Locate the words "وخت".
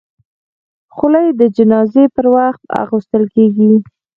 2.35-2.61